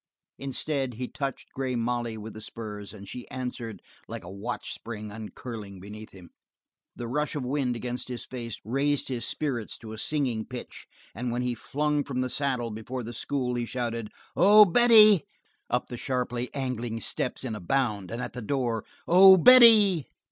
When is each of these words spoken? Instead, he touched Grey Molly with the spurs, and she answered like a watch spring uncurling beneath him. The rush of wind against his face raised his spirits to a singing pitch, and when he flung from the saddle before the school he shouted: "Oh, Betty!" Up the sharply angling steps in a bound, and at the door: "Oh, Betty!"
Instead, 0.39 0.95
he 0.95 1.07
touched 1.07 1.51
Grey 1.53 1.75
Molly 1.75 2.17
with 2.17 2.33
the 2.33 2.41
spurs, 2.41 2.91
and 2.91 3.07
she 3.07 3.29
answered 3.29 3.83
like 4.07 4.23
a 4.23 4.31
watch 4.31 4.73
spring 4.73 5.11
uncurling 5.11 5.79
beneath 5.79 6.09
him. 6.09 6.31
The 6.95 7.07
rush 7.07 7.35
of 7.35 7.45
wind 7.45 7.75
against 7.75 8.07
his 8.07 8.25
face 8.25 8.59
raised 8.65 9.09
his 9.09 9.25
spirits 9.25 9.77
to 9.77 9.93
a 9.93 9.99
singing 9.99 10.43
pitch, 10.47 10.87
and 11.13 11.31
when 11.31 11.43
he 11.43 11.53
flung 11.53 12.03
from 12.03 12.21
the 12.21 12.29
saddle 12.29 12.71
before 12.71 13.03
the 13.03 13.13
school 13.13 13.53
he 13.53 13.67
shouted: 13.67 14.09
"Oh, 14.35 14.65
Betty!" 14.65 15.27
Up 15.69 15.87
the 15.87 15.97
sharply 15.97 16.49
angling 16.51 16.99
steps 17.01 17.43
in 17.43 17.53
a 17.53 17.59
bound, 17.59 18.09
and 18.09 18.23
at 18.23 18.33
the 18.33 18.41
door: 18.41 18.83
"Oh, 19.07 19.37
Betty!" 19.37 20.07